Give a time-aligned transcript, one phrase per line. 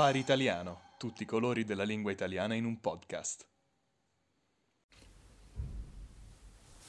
[0.00, 3.44] Safari Italiano, tutti i colori della lingua italiana in un podcast.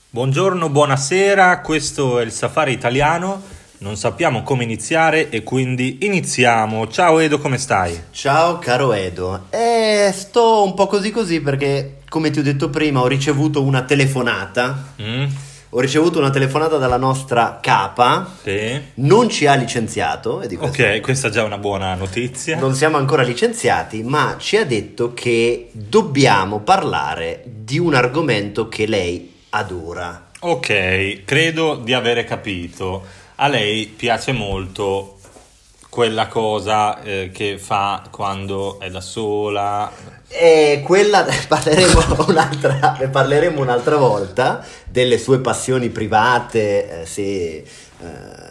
[0.09, 3.41] Buongiorno, buonasera, questo è il Safari Italiano.
[3.79, 6.87] Non sappiamo come iniziare e quindi iniziamo.
[6.87, 8.01] Ciao Edo, come stai?
[8.11, 13.01] Ciao caro Edo, eh, sto un po' così così perché come ti ho detto prima
[13.01, 14.93] ho ricevuto una telefonata.
[15.01, 15.25] Mm?
[15.73, 18.81] Ho ricevuto una telefonata dalla nostra capa, Sì.
[18.95, 22.57] non ci ha licenziato, e Ok, questa è già una buona notizia.
[22.59, 28.85] non siamo ancora licenziati, ma ci ha detto che dobbiamo parlare di un argomento che
[28.85, 30.27] lei adora.
[30.41, 33.03] Ok, credo di avere capito.
[33.35, 35.19] A lei piace molto
[35.89, 39.89] quella cosa eh, che fa quando è da sola.
[40.33, 47.63] E quella parleremo un'altra, ne parleremo un'altra volta delle sue passioni private, eh, se, eh,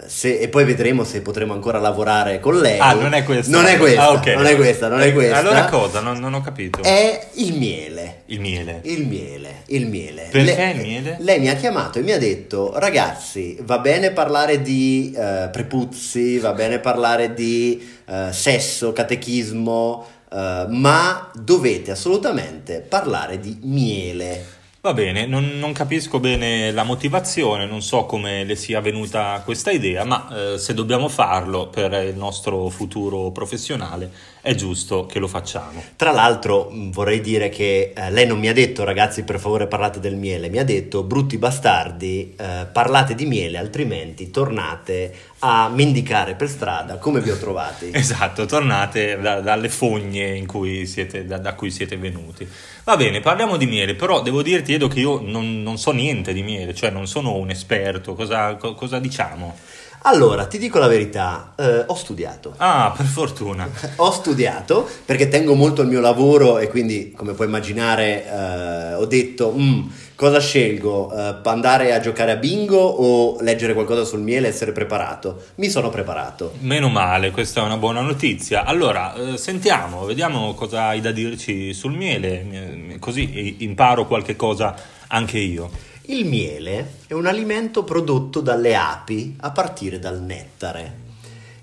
[0.06, 2.78] se- e poi vedremo se potremo ancora lavorare con lei.
[2.78, 3.50] Ah, non è questa.
[3.56, 4.26] Non è questa, Ah, ok.
[4.26, 5.36] non è questa, non è questa.
[5.38, 6.00] Allora cosa?
[6.00, 6.82] Non, non ho capito.
[6.82, 8.22] È il miele.
[8.26, 8.80] Il miele.
[8.84, 10.28] Il miele, il miele.
[10.30, 11.16] Perché Le- il miele?
[11.20, 16.38] Lei mi ha chiamato e mi ha detto, ragazzi, va bene parlare di eh, prepuzzi,
[16.38, 24.58] va bene parlare di eh, sesso, catechismo, eh, ma dovete assolutamente parlare di miele.
[24.82, 29.70] Va bene, non, non capisco bene la motivazione, non so come le sia venuta questa
[29.70, 35.28] idea, ma eh, se dobbiamo farlo per il nostro futuro professionale è giusto che lo
[35.28, 35.82] facciamo.
[35.96, 39.66] Tra l'altro mh, vorrei dire che eh, lei non mi ha detto ragazzi per favore
[39.66, 45.68] parlate del miele, mi ha detto brutti bastardi eh, parlate di miele altrimenti tornate a
[45.68, 47.90] mendicare per strada come vi ho trovati.
[48.00, 52.46] Esatto, tornate da- dalle fogne in cui siete, da, da cui siete venuti.
[52.84, 56.32] Va bene, parliamo di miele, però devo dirti Edo che io non, non so niente
[56.32, 59.56] di miele, cioè non sono un esperto, cosa, co- cosa diciamo?
[60.04, 62.54] Allora, ti dico la verità, eh, ho studiato.
[62.56, 63.68] Ah, per fortuna.
[63.96, 69.04] Ho studiato perché tengo molto il mio lavoro e quindi, come puoi immaginare, eh, ho
[69.04, 69.82] detto "Mm,
[70.20, 74.70] cosa scelgo, Eh, andare a giocare a bingo o leggere qualcosa sul miele e essere
[74.70, 75.44] preparato.
[75.54, 76.52] Mi sono preparato.
[76.60, 78.64] Meno male, questa è una buona notizia.
[78.64, 84.74] Allora, eh, sentiamo, vediamo cosa hai da dirci sul miele, mi- così imparo qualche cosa
[85.08, 85.70] anche io.
[86.02, 91.08] Il miele è un alimento prodotto dalle api a partire dal nettare.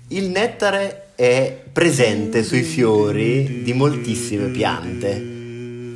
[0.08, 5.37] Il nettare è presente sui fiori di moltissime piante.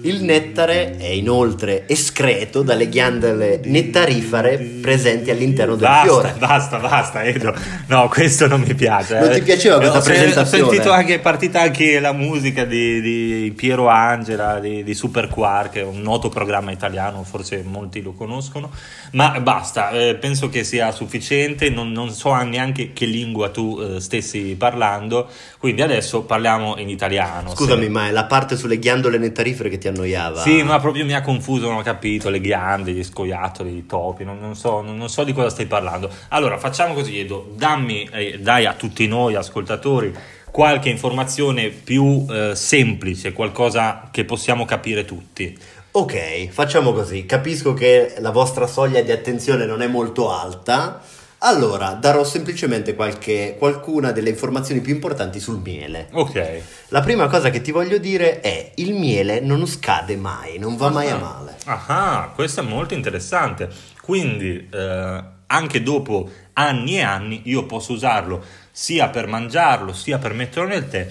[0.05, 6.35] Il nettare è inoltre escreto dalle ghiandole nettarifere presenti all'interno del Basta, fiore.
[6.39, 7.55] basta, basta, Edo.
[7.87, 9.21] No, questo non mi piace.
[9.21, 9.35] Non eh.
[9.35, 10.65] ti piaceva questa Ho sen- presentazione?
[10.65, 15.29] Ho sentito anche, è partita anche la musica di, di Piero Angela, di, di Super
[15.29, 18.71] Quark, un noto programma italiano, forse molti lo conoscono.
[19.13, 24.01] Ma basta, eh, penso che sia sufficiente, non, non so neanche che lingua tu eh,
[24.01, 27.55] stessi parlando, quindi adesso parliamo in italiano.
[27.55, 30.41] Scusami, se- ma è la parte sulle ghiandole nettarifere che ti annoiava?
[30.41, 34.25] Sì, ma proprio mi ha confuso, non ho capito, le ghiande, gli scoiattoli, i topi,
[34.25, 36.11] non, non so, non, non so di cosa stai parlando.
[36.29, 40.13] Allora, facciamo così, Edo, dammi, eh, dai a tutti noi ascoltatori
[40.53, 45.59] qualche informazione più eh, semplice, qualcosa che possiamo capire tutti.
[45.93, 47.27] Ok, facciamo così.
[47.27, 51.01] Capisco che la vostra soglia di attenzione non è molto alta.
[51.45, 56.09] Allora, darò semplicemente qualche, qualcuna delle informazioni più importanti sul miele.
[56.13, 56.63] Ok.
[56.89, 60.91] La prima cosa che ti voglio dire è il miele non scade mai, non va
[60.91, 61.19] mai a Ah.
[61.19, 61.57] male.
[61.65, 63.69] Ah, questo è molto interessante.
[64.01, 70.35] Quindi, eh, anche dopo anni e anni, io posso usarlo sia per mangiarlo, sia per
[70.35, 71.09] metterlo nel tè,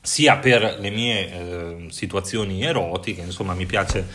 [0.00, 3.20] sia per le mie eh, situazioni erotiche.
[3.20, 4.06] Insomma, mi piace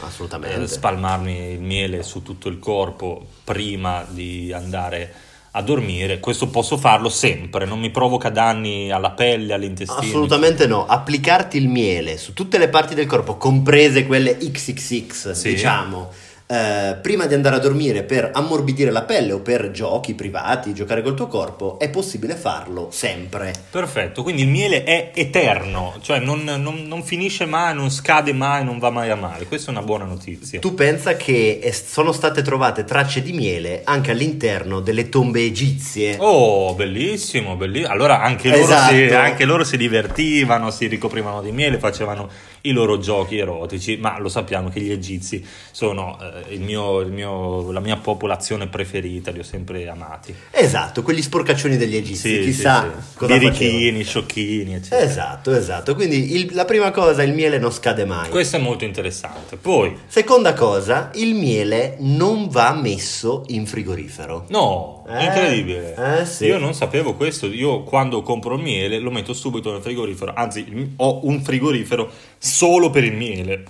[0.41, 5.13] eh, spalmarmi il miele su tutto il corpo prima di andare
[5.55, 6.19] a dormire.
[6.19, 9.99] Questo posso farlo sempre, non mi provoca danni alla pelle, all'intestino.
[10.01, 10.85] Assolutamente no.
[10.85, 15.49] Applicarti il miele su tutte le parti del corpo, comprese quelle XXX, Sì.
[15.49, 16.11] diciamo,
[16.53, 21.01] eh, prima di andare a dormire per ammorbidire la pelle o per giochi privati, giocare
[21.01, 23.51] col tuo corpo, è possibile farlo sempre.
[23.71, 28.63] Perfetto, quindi il miele è eterno, cioè non, non- non finisce mai, non scade mai,
[28.63, 29.45] non va mai a male.
[29.45, 30.59] Questa è una buona notizia.
[30.59, 36.17] Tu pensa che è- sono state trovate tracce di miele anche all'interno delle tombe egizie.
[36.19, 37.91] Oh, bellissimo, bellissimo.
[37.91, 38.93] Allora anche loro, Esatto.
[38.93, 42.29] si, anche loro si divertivano, si ricoprivano di miele, facevano
[42.65, 47.11] i loro giochi erotici, ma lo sappiamo che gli egizi sono eh, il mio, il
[47.11, 50.33] mio- la mia popolazione preferita, li ho sempre amati.
[50.51, 55.01] Esatto, quegli sporcaccioni degli egizi, chissà cosa Birichini, sciocchini, eccetera.
[55.03, 55.93] Esatto, esatto.
[55.95, 58.29] Quindi il- la prima cosa, il miele non scade mai.
[58.29, 59.57] Questo è molto interessante.
[59.57, 64.45] Poi, Seconda cosa, il miele non va messo in frigorifero.
[64.49, 66.21] no, Eh, incredibile.
[66.21, 66.45] eh, sì.
[66.45, 67.47] Io non sapevo questo.
[67.47, 70.33] Io quando compro il miele lo metto subito nel frigorifero.
[70.35, 73.63] Anzi, ho un frigorifero solo per il miele.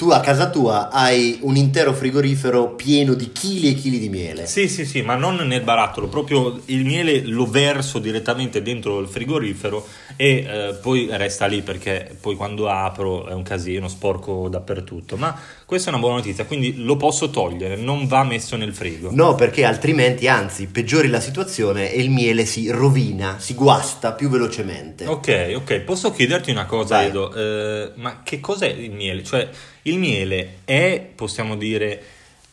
[0.00, 4.46] Tu a casa tua hai un intero frigorifero pieno di chili e chili di miele.
[4.46, 9.08] Sì, sì, sì, ma non nel barattolo, proprio il miele lo verso direttamente dentro il
[9.08, 9.86] frigorifero
[10.16, 15.18] e eh, poi resta lì perché poi quando apro è un casino, sporco dappertutto.
[15.18, 15.38] Ma
[15.70, 19.10] questa è una buona notizia, quindi lo posso togliere, non va messo nel frigo.
[19.12, 24.28] No, perché altrimenti, anzi, peggiori la situazione e il miele si rovina, si guasta più
[24.28, 25.06] velocemente.
[25.06, 27.06] Ok, ok, posso chiederti una cosa, Vai.
[27.06, 27.32] Edo?
[27.32, 29.22] Eh, ma che cos'è il miele?
[29.22, 29.48] Cioè,
[29.82, 32.02] il miele è, possiamo dire,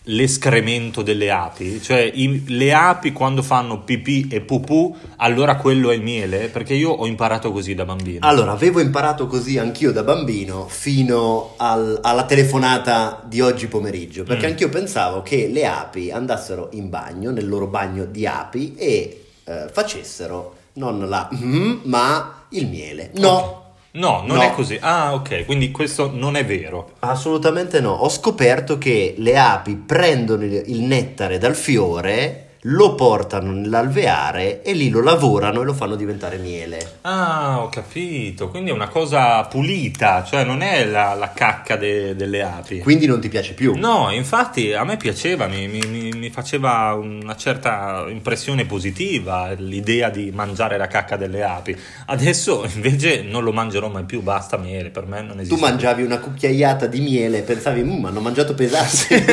[0.07, 1.81] l'escremento delle api?
[1.81, 6.48] Cioè, i- le api quando fanno pipì e pupù, allora quello è il miele?
[6.50, 8.19] Perché io ho imparato così da bambino.
[8.27, 14.48] Allora, avevo imparato così anch'io da bambino fino al- alla telefonata di oggi pomeriggio, perché
[14.48, 14.50] Mm.
[14.50, 19.68] anch'io pensavo che le api andassero in bagno, nel loro bagno di api, e eh,
[19.71, 23.12] facessero non la mm, ma il miele.
[23.15, 23.66] No,
[23.97, 24.41] No, non No.
[24.44, 24.77] è così.
[24.79, 26.91] Ah, ok, quindi questo non è vero.
[26.99, 27.91] assolutamente no.
[27.91, 34.73] Ho scoperto che le api prendono il il nettare dal fiore, lo portano nell'alveare e
[34.73, 36.95] lì lo lavorano e lo fanno diventare miele.
[37.01, 38.49] Ah, ho capito.
[38.49, 42.79] Quindi è una cosa pulita, cioè non è la, la cacca de- delle api.
[42.79, 43.75] Quindi non ti piace più.
[43.77, 50.31] No, infatti a me piaceva, mi, mi- mi- faceva una certa impressione positiva l'idea di
[50.33, 51.77] mangiare la cacca delle api.
[52.07, 55.55] Adesso invece non lo mangerò mai più, basta miele, per me non esiste.
[55.55, 59.23] Tu mangiavi una cucchiaiata di miele e pensavi, "Mm, hanno mangiato pesante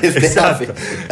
[0.00, 0.40] Esatto.
[0.64, 0.68] api."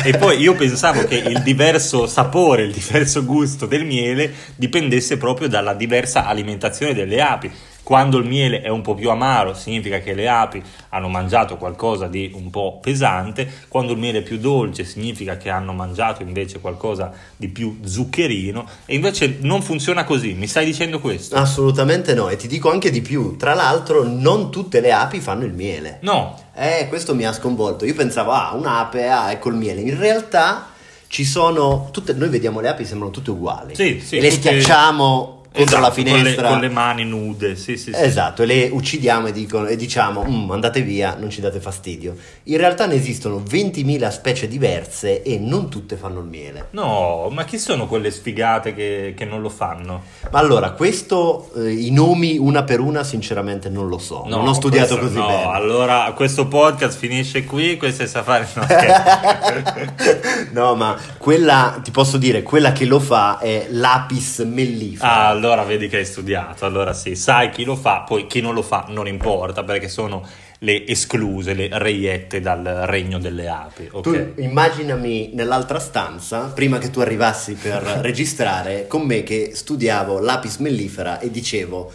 [0.09, 5.49] E poi io pensavo che il diverso sapore, il diverso gusto del miele dipendesse proprio
[5.49, 7.51] dalla diversa alimentazione delle api.
[7.83, 12.07] Quando il miele è un po' più amaro significa che le api hanno mangiato qualcosa
[12.07, 16.61] di un po' pesante, quando il miele è più dolce significa che hanno mangiato invece
[16.61, 21.35] qualcosa di più zuccherino e invece non funziona così, mi stai dicendo questo?
[21.35, 25.45] Assolutamente no, e ti dico anche di più, tra l'altro non tutte le api fanno
[25.45, 25.99] il miele.
[26.03, 27.87] No, Eh, questo mi ha sconvolto.
[27.87, 29.81] Io pensavo, ah, un'ape, ah, ecco il miele.
[29.81, 30.67] In realtà
[31.13, 33.75] ci sono tutte, noi vediamo le api sembrano tutte uguali.
[33.75, 36.49] Sì, sì, e le tutte- schiacciamo contro la esatto, con le- finestra.
[36.49, 38.01] con le, mani nude, sì, sì, sì.
[38.03, 42.17] Esatto, e le uccidiamo e, dicono- e diciamo "Mm, andate via, non ci date fastidio.
[42.45, 46.69] In realtà ne esistono 20.000 specie diverse e non tutte fanno il miele.
[46.71, 50.03] No, ma chi sono quelle sfigate che, che non lo fanno?
[50.31, 54.25] Ma allora, questo, eh, i nomi una per una, sinceramente non lo so.
[54.27, 55.53] No, non ho studiato questo così no, bene.
[55.53, 58.47] allora questo podcast finisce qui, questo è Safari.
[58.55, 58.67] No,
[60.53, 65.27] no, ma quella, ti posso dire, quella che lo fa è l'apis mellifera.
[65.27, 68.55] ah, allora vedi che hai studiato, allora sì, sai chi lo fa, poi chi non
[68.55, 70.25] lo fa non importa perché sono
[70.59, 73.89] le escluse, le reiette dal regno delle api.
[73.91, 74.03] Ok.
[74.03, 80.59] Tu immaginami nell'altra stanza, prima che tu arrivassi per registrare, con me che studiavo l'apis
[80.59, 81.91] mellifera e dicevo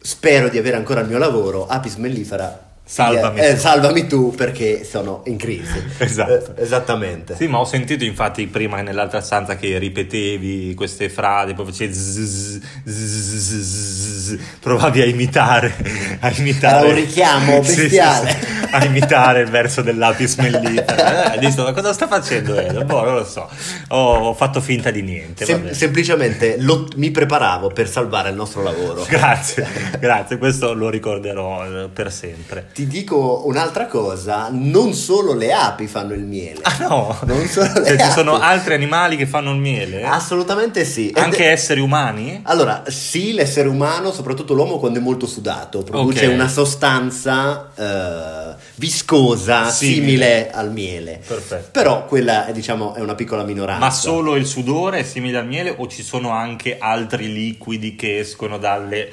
[0.00, 2.70] spero di avere ancora il mio lavoro, apis mellifera.
[2.92, 5.82] Salvami eh, tu." salvami tu perché sono in crisi.
[5.98, 6.54] Esatto.
[6.56, 7.34] Eh, esattamente.
[7.36, 12.58] Sì, ma ho sentito infatti prima nell'altra stanza che ripetevi queste frasi, poi facevi zzz,
[12.84, 15.72] zzz, zzz, provavi a imitare,
[16.20, 16.78] a imitare.
[16.78, 18.30] Era un richiamo Sì, sì, bestiale.
[18.40, 21.24] sì, a imitare il verso dell'apis mellifera.
[21.26, 22.84] Eh, Hai visto, ma cosa sta facendo Edo?
[22.84, 23.48] Boh, non lo so.
[23.88, 25.44] Ho, ho fatto finta di niente.
[25.44, 29.04] Sem- semplicemente lo- mi preparavo per salvare il nostro lavoro.
[29.08, 29.66] Grazie,
[30.00, 32.66] grazie, questo lo ricorderò eh, per sempre.
[32.72, 36.60] Ti dico un'altra cosa, non solo le api fanno il miele.
[36.62, 38.44] Ah no, Non solo le Cioè, ci sono api.
[38.44, 40.02] altri animali che fanno il miele?
[40.04, 41.08] Assolutamente sì.
[41.10, 42.40] Ed- Anche esseri umani?
[42.44, 46.32] Allora, sì, l'essere umano, soprattutto l'uomo, quando è molto sudato, produce Ok.
[46.34, 49.94] una sostanza eh, viscosa Simile.
[50.00, 50.50] simile.
[50.50, 51.20] al miele.
[51.26, 51.68] Perfetto.
[51.72, 53.84] Però quella è, diciamo, è una piccola minoranza.
[53.84, 58.18] Ma solo il sudore è simile al miele o ci sono anche altri liquidi che
[58.18, 59.08] escono dalle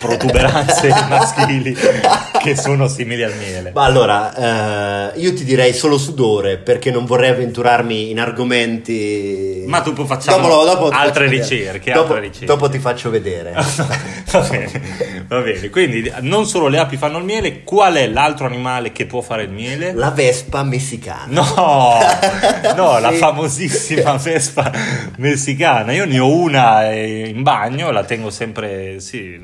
[0.00, 1.76] protuberanze maschili
[2.42, 3.70] che sono simili al miele?
[3.74, 9.64] Ma allora, eh, io ti direi solo sudore perché non vorrei avventurarmi in argomenti.
[9.66, 12.46] Ma dopo facciamo Dopo- dopo altre ricerche, Dopo, altre ricerche.
[12.46, 13.52] dopo ti faccio vedere.
[14.32, 14.80] va bene,
[15.28, 15.68] va bene.
[15.68, 19.42] Quindi non solo le api fanno il miele, qual è l'altro animale che può fare
[19.42, 19.92] il miele?
[19.92, 21.26] La vespa messicana.
[21.28, 21.98] No,
[22.74, 23.16] no, la Sì.
[23.18, 24.70] famosissima vespa
[25.18, 25.92] messicana.
[25.92, 29.38] Io ne ho una eh, in bagno, la tengo sempre, sì,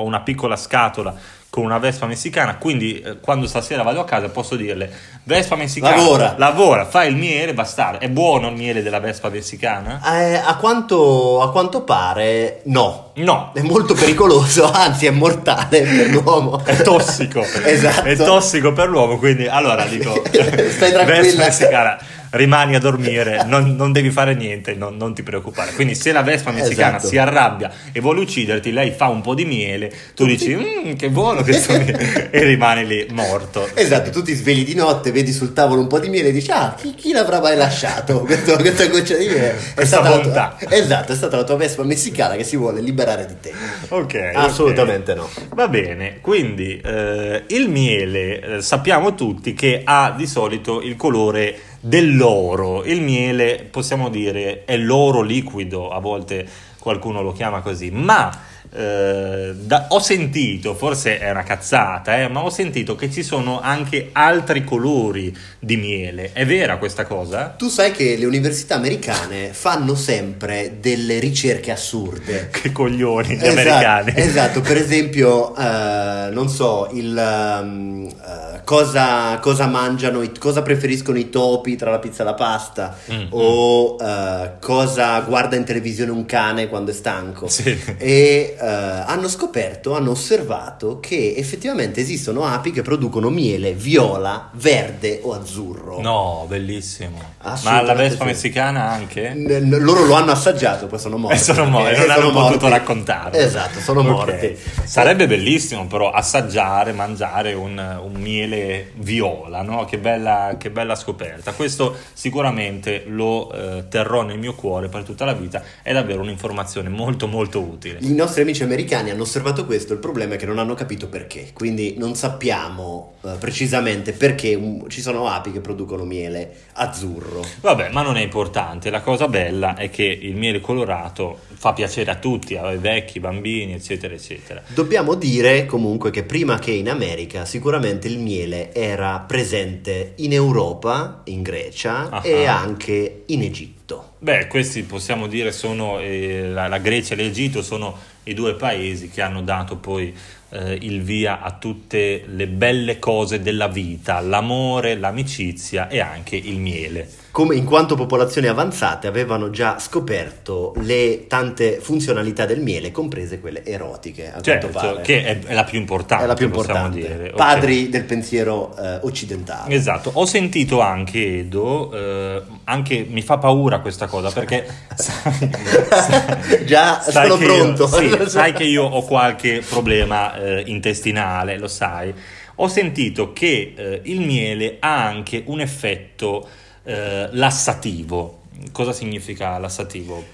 [0.00, 1.14] ho una piccola scatola
[1.50, 4.88] con una Vespa messicana, quindi eh, quando stasera vado a casa posso dirle
[5.24, 6.34] Vespa messicana, Lavora.
[6.38, 7.98] lavora, fai il miele, bastardo.
[7.98, 10.00] È buono il miele della Vespa messicana?
[10.16, 13.10] Eh, a, quanto, a quanto pare, no.
[13.16, 16.62] No, È molto pericoloso, anzi è mortale per l'uomo.
[16.64, 17.40] è tossico.
[17.64, 18.02] esatto.
[18.06, 21.04] È tossico per l'uomo, quindi allora dico Stai tranquilla.
[21.04, 21.98] Vespa messicana,
[22.30, 25.72] rimani a dormire, non, non devi fare niente, non, non ti preoccupare.
[25.72, 27.08] Quindi se la Vespa messicana Esatto.
[27.08, 31.10] si arrabbia e vuole ucciderti, lei fa un po' di miele, tu dici "Mm, che
[31.10, 33.68] buono questo miele e rimani lì morto.
[33.74, 36.50] Esatto, tu ti svegli di notte, vedi sul tavolo un po' di miele e dici:
[36.50, 38.20] Ah, chi, chi l'avrà mai lasciato?
[38.30, 39.54] Questo- questa goccia di miele.
[39.74, 40.56] È stata la tua- bontà.
[40.68, 43.52] esatto, è stata la tua vespa messicana che si vuole liberare di te.
[43.88, 44.30] Ok.
[44.34, 45.18] Assolutamente ok.
[45.18, 45.28] no.
[45.54, 51.58] Va bene, quindi eh, il miele eh, sappiamo tutti che ha di solito il colore
[51.80, 52.84] dell'oro.
[52.84, 56.46] Il miele possiamo dire è l'oro liquido, a volte
[56.78, 58.30] qualcuno lo chiama così, ma
[58.72, 63.60] eh, da- ho sentito, forse è una cazzata, eh, ma ho sentito che ci sono
[63.60, 66.30] anche altri colori di miele.
[66.32, 67.54] È vera questa cosa?
[67.56, 72.48] Tu sai che le università americane fanno sempre delle ricerche assurde.
[72.60, 74.12] Che coglioni gli Esatto, americani.
[74.16, 81.30] Esatto, per esempio, eh, non so, il, ehm, eh, cosa, cosa mangiano, cosa preferiscono i
[81.30, 86.24] topi tra la pizza e la pasta, Mm, o eh, cosa guarda in televisione un
[86.26, 87.48] cane quando è stanco.
[87.48, 87.78] Sì.
[87.98, 95.20] E eh, hanno scoperto, hanno osservato che effettivamente esistono api che producono miele viola, verde
[95.22, 96.00] o azzurro.
[96.00, 97.18] No, bellissimo.
[97.64, 98.30] Ma la Vespa sì.
[98.30, 99.32] messicana anche?
[99.34, 101.36] N- loro lo hanno assaggiato, poi sono morti.
[101.36, 102.78] E sono morti, perché non hanno sono potuto morti.
[102.78, 103.38] raccontarlo.
[103.38, 104.06] Esatto, sono Ok.
[104.06, 104.58] morti.
[104.84, 109.84] Sarebbe bellissimo però assaggiare, mangiare un, un miele viola, no?
[109.86, 111.52] Che bella, che bella scoperta.
[111.52, 116.88] Questo sicuramente lo eh, terrò nel mio cuore per tutta la vita, è davvero un'informazione
[116.90, 117.98] molto molto utile.
[118.00, 121.50] I nostri amici americani hanno osservato questo, il problema è che non hanno capito perché,
[121.52, 127.44] quindi non sappiamo eh, precisamente perché um, ci sono api che producono miele azzurro.
[127.60, 132.10] Vabbè, ma non è importante, la cosa bella è che il miele colorato fa piacere
[132.10, 134.62] a tutti, ai vecchi, ai bambini, eccetera, eccetera.
[134.68, 141.22] Dobbiamo dire comunque che prima che in America sicuramente il miele era presente in Europa,
[141.24, 142.22] in Grecia Ah.
[142.24, 144.14] e anche in Egitto.
[144.18, 147.96] Beh, questi possiamo dire sono eh, la, la Grecia e l'Egitto sono
[148.30, 150.14] i due paesi che hanno dato poi
[150.50, 156.58] eh, il via a tutte le belle cose della vita, l'amore, l'amicizia e anche il
[156.58, 157.19] miele.
[157.32, 163.64] Come in quanto popolazioni avanzate avevano già scoperto le tante funzionalità del miele, comprese quelle
[163.64, 165.02] erotiche, a Certo, quanto pare.
[165.02, 166.98] che è, è la più importante, è la più importante.
[166.98, 167.30] dire.
[167.36, 169.72] Padri del pensiero eh, occidentale.
[169.72, 175.50] Esatto, ho sentito anche Edo, eh, anche mi fa paura questa cosa perché sai,
[176.66, 177.86] Già sai sono che io- pronto.
[177.86, 182.12] sì, sai che io ho qualche problema eh, intestinale, lo sai.
[182.56, 186.48] Ho sentito che eh, il miele ha anche un effetto
[186.84, 188.42] eh, lassativo.
[188.72, 190.24] Cosa significa lassativo?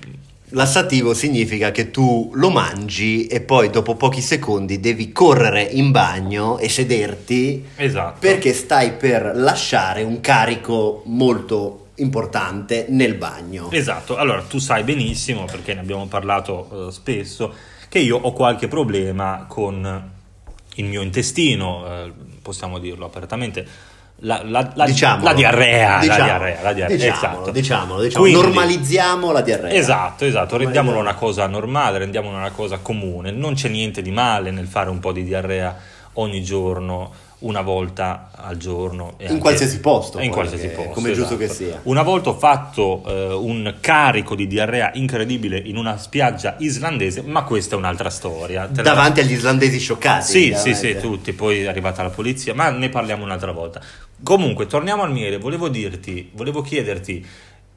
[0.50, 6.58] Lassativo significa che tu lo mangi e poi dopo pochi secondi devi correre in bagno
[6.58, 8.18] e sederti Esatto.
[8.20, 13.70] perché stai per lasciare un carico molto importante nel bagno.
[13.72, 17.52] Esatto, allora tu sai benissimo, perché ne abbiamo parlato eh, spesso,
[17.88, 20.10] che io ho qualche problema con
[20.76, 22.12] il mio intestino, eh,
[22.42, 23.66] possiamo dirlo apertamente,
[24.20, 25.24] la, la- la- Diciamolo.
[25.24, 26.18] la diarrea, Diciamo.
[26.18, 27.50] la diarrea, la diarrea, Diciamolo, esatto.
[27.50, 28.22] diciamolo, diciamo.
[28.24, 29.72] Quindi- normalizziamo la diarrea.
[29.72, 31.00] Esatto, esatto, rendiamola Normalizziamo.
[31.00, 35.00] una cosa normale, rendiamola una cosa comune, non c'è niente di male nel fare un
[35.00, 35.76] po' di diarrea
[36.14, 39.16] ogni giorno, una volta al giorno.
[39.18, 40.92] In anche- qualsiasi posto, In qualsiasi che- posto.
[40.92, 41.46] come è giusto esatto.
[41.46, 41.80] che sia.
[41.82, 47.42] Una volta ho fatto eh, un carico di diarrea incredibile in una spiaggia islandese, ma
[47.42, 48.66] questa è un'altra storia.
[48.66, 50.24] Te la- Davanti agli islandesi scioccati.
[50.24, 53.82] Sì, sì, sì, tutti, poi è arrivata la polizia, ma ne parliamo un'altra volta.
[54.22, 57.24] Comunque, torniamo al miele, volevo dirti, volevo chiederti,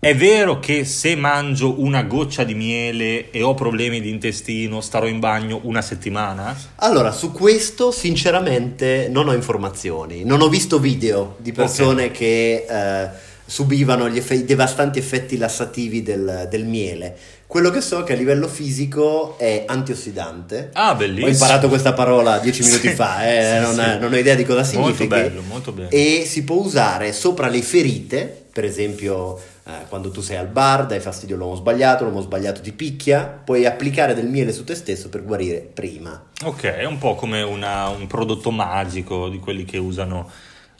[0.01, 5.07] è vero che se mangio una goccia di miele e ho problemi di intestino, starò
[5.07, 6.57] in bagno una settimana?
[6.75, 13.09] Allora, su questo sinceramente non ho informazioni, non ho visto video di persone che eh,
[13.49, 17.17] subivano gli effe- i devastanti effetti lassativi del, del miele.
[17.47, 20.69] Quello che so è che a livello fisico è antiossidante.
[20.73, 21.25] Ah, bellissimo.
[21.25, 22.93] Ho imparato questa parola dieci minuti Sì.
[22.93, 23.99] fa, eh, Sì, non, sì.
[23.99, 25.07] non ho idea di cosa Molto significhi.
[25.07, 25.89] bello, molto bello.
[25.89, 30.85] E si può usare sopra le ferite, per esempio eh, quando tu sei al bar,
[30.85, 35.09] dai fastidio all'uomo sbagliato, l'uomo sbagliato ti picchia, puoi applicare del miele su te stesso
[35.09, 36.23] per guarire prima.
[36.43, 40.29] Ok, è un po' come una- un prodotto magico di quelli che usano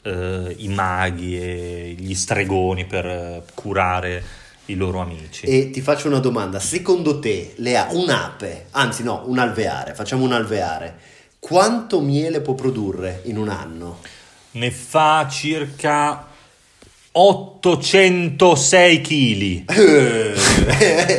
[0.02, 4.22] eh, i maghi e gli stregoni per eh, curare
[4.66, 5.46] i loro amici.
[5.46, 10.24] E ti faccio una domanda, secondo te le a- un'ape, anzi no, un alveare, facciamo
[10.24, 14.00] un alveare, Quanto miele può produrre in un anno?
[14.52, 16.26] Ne fa circa
[17.12, 19.64] 806 kg.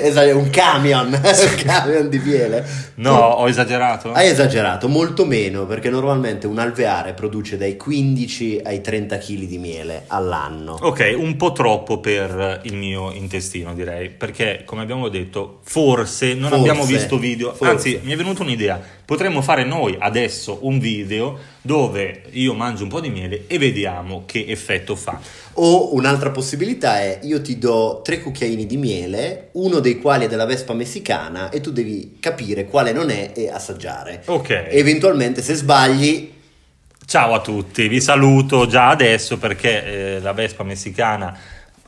[0.03, 2.65] esatto, un camion, un camion di miele.
[2.95, 4.13] No, ho esagerato?
[4.13, 9.57] Hai esagerato, molto meno, perché normalmente un alveare produce dai 15 ai 30 kg di
[9.57, 10.77] miele all'anno.
[10.79, 16.51] Ok, un po' troppo per il mio intestino, direi, perché come abbiamo detto, forse non
[16.51, 17.73] Forse, abbiamo visto video, forse.
[17.73, 18.81] anzi, mi è venuta un'idea.
[19.03, 24.23] Potremmo fare noi adesso un video dove io mangio un po' di miele e vediamo
[24.25, 25.19] che effetto fa.
[25.55, 30.27] O un'altra possibilità è io ti do tre cucchiaini di miele, uno dei quali è
[30.27, 34.21] della vespa messicana e tu devi capire quale non è e assaggiare.
[34.25, 34.67] Ok.
[34.69, 36.39] Eventualmente se sbagli
[37.11, 41.37] Ciao a tutti, vi saluto già adesso perché eh, la Vespa messicana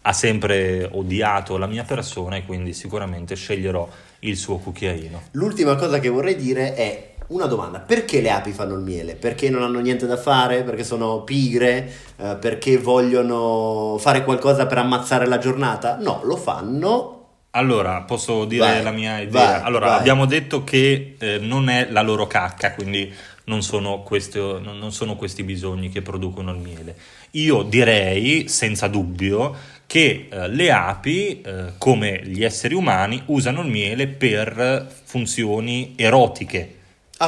[0.01, 3.87] ha sempre odiato la mia persona e quindi sicuramente sceglierò
[4.19, 5.21] il suo cucchiaino.
[5.31, 9.15] L'ultima cosa che vorrei dire è una domanda: perché le api fanno il miele?
[9.15, 10.63] Perché non hanno niente da fare?
[10.63, 11.91] Perché sono pigre?
[12.17, 15.97] Eh, perché vogliono fare qualcosa per ammazzare la giornata?
[15.99, 17.17] No, lo fanno.
[17.55, 19.51] Allora, posso dire Vai, la mia idea?
[19.51, 19.99] vai, allora, vai.
[19.99, 23.13] abbiamo detto che eh, non è la loro cacca, quindi
[23.45, 26.95] non sono, questo- non- sono questi bisogni che producono il miele.
[27.31, 33.67] Io direi, senza dubbio, che eh, le api, eh, come gli esseri umani, usano il
[33.69, 36.77] miele per funzioni erotiche.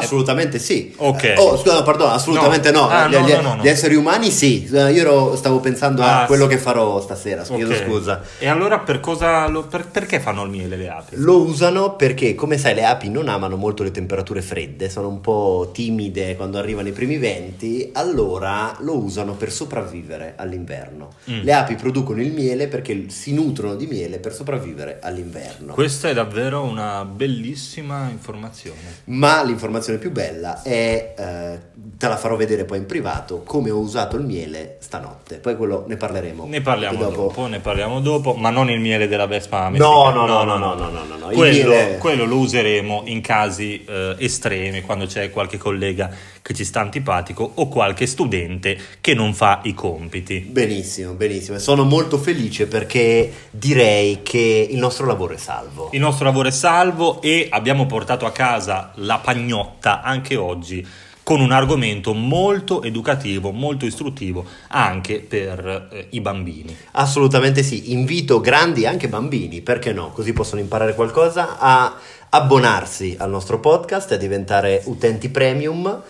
[0.03, 0.93] Assolutamente sì.
[0.97, 1.23] Ok.
[1.23, 2.81] Eh, Oh, scusa, perdono, assolutamente no.
[2.81, 2.87] No.
[2.89, 3.61] Ah, gli, no, gli- no, no, no.
[3.63, 4.67] gli esseri umani sì.
[4.71, 6.49] Eh, Io ero- stavo pensando a Ah, quello sì.
[6.55, 7.43] che farò stasera.
[7.43, 7.83] Chiedo Ok.
[7.85, 8.21] scusa.
[8.39, 11.15] E allora per cosa lo- per- perché fanno il miele le api?
[11.17, 15.21] Lo usano perché, come sai, le api non amano molto le temperature fredde, sono un
[15.21, 21.09] po' timide quando arrivano i primi venti, allora lo usano per sopravvivere all'inverno.
[21.29, 21.41] Mm.
[21.43, 25.73] Le api producono il miele perché si nutrono di miele per sopravvivere all'inverno.
[25.73, 28.79] Questa è davvero una bellissima informazione.
[29.05, 31.59] Ma l'informazione più bella è, eh,
[31.97, 35.37] te la farò vedere poi in privato, come ho usato il miele stanotte.
[35.37, 36.45] Poi quello ne parleremo.
[36.47, 37.15] Ne parliamo dopo.
[37.15, 40.13] dopo, ne parliamo dopo, ma non il miele della Vespa No, messicana.
[40.13, 41.29] no, no, no, no, no, no, no, no.
[41.29, 46.09] Il Quello, miele- quello lo useremo in casi eh, estremi, quando c'è qualche collega
[46.41, 50.39] che ci sta antipatico o qualche studente che non fa i compiti.
[50.39, 51.57] Benissimo, benissimo.
[51.57, 55.89] Sono molto felice perché direi che il nostro lavoro è salvo.
[55.91, 60.85] Il nostro lavoro è salvo e abbiamo portato a casa la pagnotta anche oggi
[61.25, 66.77] con un argomento molto educativo, molto istruttivo anche per eh, i bambini.
[66.91, 70.11] Assolutamente sì, invito grandi e anche bambini, perché no?
[70.11, 71.95] Così possono imparare qualcosa a
[72.29, 76.03] abbonarsi al nostro podcast, a diventare utenti premium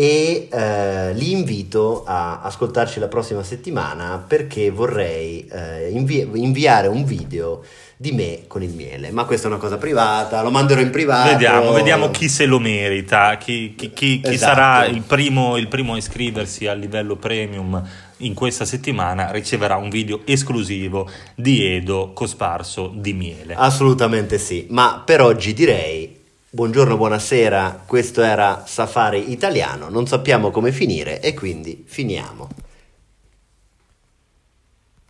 [0.00, 7.04] e eh, li invito a ascoltarci la prossima settimana perché vorrei eh, invi- inviare un
[7.04, 7.62] video
[7.98, 11.32] di me con il miele, ma questa è una cosa privata, lo manderò in privato.
[11.32, 14.54] Vediamo, vediamo chi se lo merita, chi, chi- chi- chi Esatto.
[14.54, 17.86] sarà il primo, il primo a iscriversi al livello premium
[18.18, 23.52] in questa settimana riceverà un video esclusivo di Edo cosparso di miele.
[23.54, 26.19] Assolutamente sì, ma per oggi direi
[26.52, 32.48] buongiorno, buonasera, questo era Safari Italiano, non sappiamo come finire e quindi finiamo.